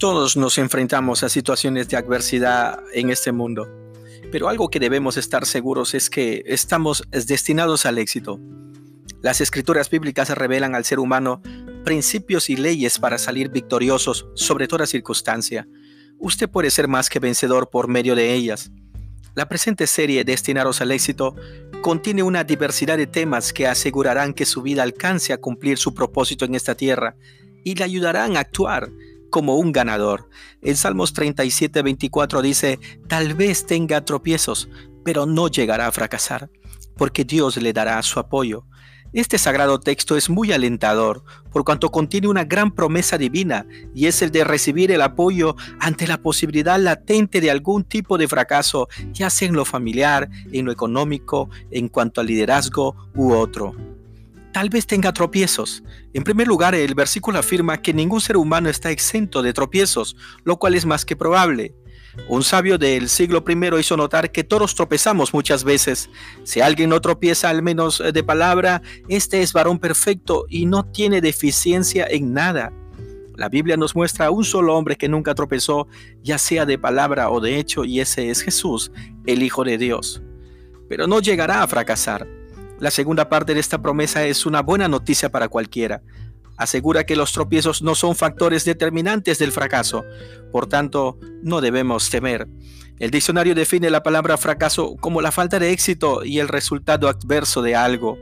Todos 0.00 0.34
nos 0.34 0.56
enfrentamos 0.56 1.22
a 1.24 1.28
situaciones 1.28 1.90
de 1.90 1.98
adversidad 1.98 2.82
en 2.94 3.10
este 3.10 3.32
mundo, 3.32 3.68
pero 4.32 4.48
algo 4.48 4.70
que 4.70 4.80
debemos 4.80 5.18
estar 5.18 5.44
seguros 5.44 5.92
es 5.92 6.08
que 6.08 6.42
estamos 6.46 7.04
destinados 7.10 7.84
al 7.84 7.98
éxito. 7.98 8.40
Las 9.20 9.42
escrituras 9.42 9.90
bíblicas 9.90 10.30
revelan 10.30 10.74
al 10.74 10.86
ser 10.86 11.00
humano 11.00 11.42
principios 11.84 12.48
y 12.48 12.56
leyes 12.56 12.98
para 12.98 13.18
salir 13.18 13.50
victoriosos 13.50 14.26
sobre 14.36 14.68
toda 14.68 14.86
circunstancia. 14.86 15.68
Usted 16.18 16.48
puede 16.48 16.70
ser 16.70 16.88
más 16.88 17.10
que 17.10 17.18
vencedor 17.18 17.68
por 17.68 17.86
medio 17.86 18.14
de 18.14 18.32
ellas. 18.32 18.70
La 19.34 19.50
presente 19.50 19.86
serie 19.86 20.24
Destinados 20.24 20.80
al 20.80 20.92
éxito 20.92 21.36
contiene 21.82 22.22
una 22.22 22.42
diversidad 22.42 22.96
de 22.96 23.06
temas 23.06 23.52
que 23.52 23.66
asegurarán 23.66 24.32
que 24.32 24.46
su 24.46 24.62
vida 24.62 24.82
alcance 24.82 25.34
a 25.34 25.38
cumplir 25.42 25.76
su 25.76 25.92
propósito 25.92 26.46
en 26.46 26.54
esta 26.54 26.74
tierra 26.74 27.16
y 27.64 27.74
le 27.74 27.84
ayudarán 27.84 28.38
a 28.38 28.40
actuar 28.40 28.88
como 29.30 29.56
un 29.56 29.72
ganador. 29.72 30.28
En 30.60 30.76
Salmos 30.76 31.12
37, 31.12 31.82
24 31.82 32.42
dice, 32.42 32.78
tal 33.08 33.34
vez 33.34 33.66
tenga 33.66 34.04
tropiezos, 34.04 34.68
pero 35.04 35.26
no 35.26 35.48
llegará 35.48 35.86
a 35.86 35.92
fracasar, 35.92 36.50
porque 36.96 37.24
Dios 37.24 37.56
le 37.56 37.72
dará 37.72 38.02
su 38.02 38.20
apoyo. 38.20 38.66
Este 39.12 39.38
sagrado 39.38 39.80
texto 39.80 40.16
es 40.16 40.30
muy 40.30 40.52
alentador, 40.52 41.24
por 41.50 41.64
cuanto 41.64 41.90
contiene 41.90 42.28
una 42.28 42.44
gran 42.44 42.72
promesa 42.72 43.18
divina, 43.18 43.66
y 43.92 44.06
es 44.06 44.22
el 44.22 44.30
de 44.30 44.44
recibir 44.44 44.92
el 44.92 45.02
apoyo 45.02 45.56
ante 45.80 46.06
la 46.06 46.22
posibilidad 46.22 46.78
latente 46.78 47.40
de 47.40 47.50
algún 47.50 47.82
tipo 47.82 48.18
de 48.18 48.28
fracaso, 48.28 48.88
ya 49.12 49.28
sea 49.30 49.48
en 49.48 49.56
lo 49.56 49.64
familiar, 49.64 50.30
en 50.52 50.64
lo 50.66 50.70
económico, 50.70 51.50
en 51.72 51.88
cuanto 51.88 52.20
al 52.20 52.28
liderazgo 52.28 52.94
u 53.16 53.32
otro 53.32 53.89
tal 54.52 54.70
vez 54.70 54.86
tenga 54.86 55.12
tropiezos. 55.12 55.82
En 56.12 56.24
primer 56.24 56.46
lugar, 56.46 56.74
el 56.74 56.94
versículo 56.94 57.38
afirma 57.38 57.80
que 57.80 57.94
ningún 57.94 58.20
ser 58.20 58.36
humano 58.36 58.68
está 58.68 58.90
exento 58.90 59.42
de 59.42 59.52
tropiezos, 59.52 60.16
lo 60.44 60.58
cual 60.58 60.74
es 60.74 60.86
más 60.86 61.04
que 61.04 61.16
probable. 61.16 61.74
Un 62.28 62.42
sabio 62.42 62.76
del 62.76 63.08
siglo 63.08 63.44
I 63.46 63.80
hizo 63.80 63.96
notar 63.96 64.32
que 64.32 64.42
todos 64.44 64.74
tropezamos 64.74 65.32
muchas 65.32 65.62
veces. 65.62 66.10
Si 66.42 66.60
alguien 66.60 66.90
no 66.90 67.00
tropieza 67.00 67.48
al 67.48 67.62
menos 67.62 68.02
de 68.12 68.24
palabra, 68.24 68.82
este 69.08 69.42
es 69.42 69.52
varón 69.52 69.78
perfecto 69.78 70.44
y 70.48 70.66
no 70.66 70.84
tiene 70.84 71.20
deficiencia 71.20 72.06
en 72.10 72.32
nada. 72.32 72.72
La 73.36 73.48
Biblia 73.48 73.76
nos 73.76 73.94
muestra 73.94 74.26
a 74.26 74.30
un 74.30 74.44
solo 74.44 74.76
hombre 74.76 74.96
que 74.96 75.08
nunca 75.08 75.34
tropezó, 75.34 75.86
ya 76.22 76.36
sea 76.36 76.66
de 76.66 76.78
palabra 76.78 77.30
o 77.30 77.40
de 77.40 77.58
hecho, 77.58 77.84
y 77.84 78.00
ese 78.00 78.28
es 78.28 78.42
Jesús, 78.42 78.92
el 79.24 79.42
Hijo 79.42 79.64
de 79.64 79.78
Dios. 79.78 80.20
Pero 80.88 81.06
no 81.06 81.20
llegará 81.20 81.62
a 81.62 81.66
fracasar. 81.68 82.39
La 82.80 82.90
segunda 82.90 83.28
parte 83.28 83.52
de 83.52 83.60
esta 83.60 83.82
promesa 83.82 84.24
es 84.24 84.46
una 84.46 84.62
buena 84.62 84.88
noticia 84.88 85.28
para 85.28 85.48
cualquiera. 85.48 86.00
Asegura 86.56 87.04
que 87.04 87.14
los 87.14 87.32
tropiezos 87.32 87.82
no 87.82 87.94
son 87.94 88.16
factores 88.16 88.64
determinantes 88.64 89.38
del 89.38 89.52
fracaso, 89.52 90.02
por 90.50 90.66
tanto, 90.66 91.18
no 91.42 91.60
debemos 91.60 92.08
temer. 92.08 92.48
El 92.98 93.10
diccionario 93.10 93.54
define 93.54 93.90
la 93.90 94.02
palabra 94.02 94.38
fracaso 94.38 94.96
como 94.98 95.20
la 95.20 95.30
falta 95.30 95.58
de 95.58 95.72
éxito 95.72 96.24
y 96.24 96.38
el 96.38 96.48
resultado 96.48 97.08
adverso 97.08 97.60
de 97.60 97.76
algo. 97.76 98.18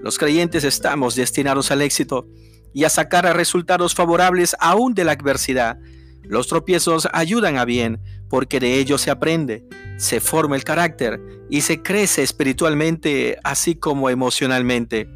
Los 0.00 0.16
creyentes 0.16 0.62
estamos 0.62 1.16
destinados 1.16 1.72
al 1.72 1.82
éxito 1.82 2.28
y 2.72 2.84
a 2.84 2.90
sacar 2.90 3.24
resultados 3.36 3.96
favorables 3.96 4.54
aún 4.60 4.94
de 4.94 5.02
la 5.02 5.12
adversidad. 5.12 5.78
Los 6.22 6.46
tropiezos 6.46 7.08
ayudan 7.12 7.58
a 7.58 7.64
bien 7.64 8.00
porque 8.30 8.60
de 8.60 8.78
ellos 8.78 9.00
se 9.00 9.10
aprende 9.10 9.64
se 9.98 10.20
forma 10.20 10.56
el 10.56 10.64
carácter 10.64 11.20
y 11.50 11.60
se 11.60 11.82
crece 11.82 12.22
espiritualmente 12.22 13.36
así 13.44 13.74
como 13.74 14.08
emocionalmente. 14.08 15.08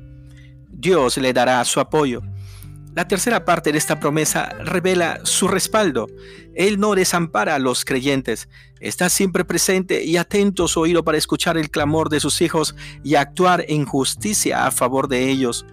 Dios 0.69 1.17
le 1.17 1.33
dará 1.33 1.65
su 1.65 1.81
apoyo. 1.81 2.21
La 2.95 3.09
tercera 3.09 3.47
parte 3.47 3.73
de 3.73 3.79
esta 3.79 4.01
promesa 4.01 4.51
revela 4.65 5.21
su 5.23 5.49
respaldo. 5.49 6.09
Él 6.55 6.79
no 6.79 6.95
desampara 6.95 7.55
a 7.55 7.59
los 7.59 7.87
creyentes, 7.87 8.51
está 8.81 9.09
siempre 9.09 9.47
presente 9.47 10.05
y 10.05 10.19
atento 10.19 10.69
su 10.69 10.81
oído 10.81 11.03
para 11.03 11.17
escuchar 11.17 11.57
el 11.57 11.71
clamor 11.71 12.11
de 12.11 12.21
sus 12.21 12.43
hijos 12.43 12.75
y 13.03 13.15
actuar 13.15 13.65
en 13.69 13.87
justicia 13.87 14.67
a 14.67 14.73
favor 14.73 15.09
de 15.09 15.31
ellos. 15.31 15.65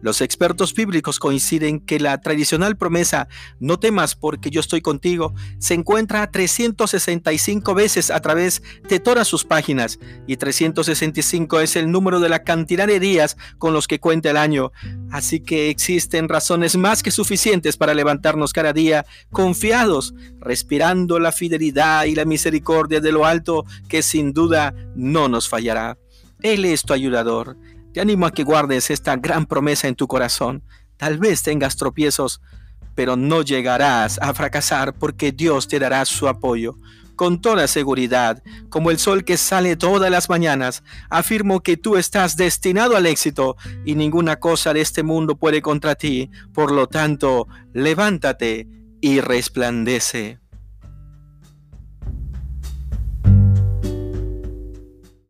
Los 0.00 0.20
expertos 0.20 0.74
bíblicos 0.74 1.18
coinciden 1.18 1.80
que 1.80 1.98
la 1.98 2.20
tradicional 2.20 2.76
promesa, 2.76 3.28
no 3.58 3.78
temas 3.78 4.14
porque 4.14 4.50
yo 4.50 4.60
estoy 4.60 4.80
contigo, 4.80 5.34
se 5.58 5.74
encuentra 5.74 6.30
365 6.30 7.74
veces 7.74 8.10
a 8.10 8.20
través 8.20 8.62
de 8.88 9.00
todas 9.00 9.26
sus 9.26 9.44
páginas 9.44 9.98
y 10.26 10.36
365 10.36 11.60
es 11.60 11.76
el 11.76 11.90
número 11.90 12.20
de 12.20 12.28
la 12.28 12.44
cantidad 12.44 12.86
de 12.86 13.00
días 13.00 13.36
con 13.58 13.72
los 13.72 13.88
que 13.88 13.98
cuenta 14.00 14.30
el 14.30 14.36
año. 14.36 14.72
Así 15.10 15.40
que 15.40 15.70
existen 15.70 16.28
razones 16.28 16.76
más 16.76 17.02
que 17.02 17.10
suficientes 17.10 17.76
para 17.76 17.94
levantarnos 17.94 18.52
cada 18.52 18.72
día 18.72 19.04
confiados, 19.30 20.14
respirando 20.40 21.18
la 21.18 21.32
fidelidad 21.32 22.04
y 22.04 22.14
la 22.14 22.24
misericordia 22.24 23.00
de 23.00 23.12
lo 23.12 23.26
alto 23.26 23.64
que 23.88 24.02
sin 24.02 24.32
duda 24.32 24.74
no 24.94 25.28
nos 25.28 25.48
fallará. 25.48 25.98
Él 26.42 26.64
es 26.64 26.82
tu 26.82 26.92
ayudador. 26.92 27.56
Te 27.98 28.02
animo 28.02 28.26
a 28.26 28.30
que 28.30 28.44
guardes 28.44 28.90
esta 28.90 29.16
gran 29.16 29.44
promesa 29.44 29.88
en 29.88 29.96
tu 29.96 30.06
corazón. 30.06 30.62
Tal 30.98 31.18
vez 31.18 31.42
tengas 31.42 31.76
tropiezos, 31.76 32.40
pero 32.94 33.16
no 33.16 33.42
llegarás 33.42 34.20
a 34.22 34.32
fracasar 34.34 34.94
porque 34.94 35.32
Dios 35.32 35.66
te 35.66 35.80
dará 35.80 36.04
su 36.04 36.28
apoyo. 36.28 36.76
Con 37.16 37.40
toda 37.40 37.66
seguridad, 37.66 38.40
como 38.68 38.92
el 38.92 39.00
sol 39.00 39.24
que 39.24 39.36
sale 39.36 39.74
todas 39.74 40.12
las 40.12 40.28
mañanas, 40.28 40.84
afirmo 41.10 41.60
que 41.60 41.76
tú 41.76 41.96
estás 41.96 42.36
destinado 42.36 42.94
al 42.94 43.04
éxito 43.04 43.56
y 43.84 43.96
ninguna 43.96 44.36
cosa 44.36 44.72
de 44.72 44.80
este 44.80 45.02
mundo 45.02 45.34
puede 45.34 45.60
contra 45.60 45.96
ti. 45.96 46.30
Por 46.54 46.70
lo 46.70 46.86
tanto, 46.86 47.48
levántate 47.72 48.68
y 49.00 49.18
resplandece. 49.20 50.38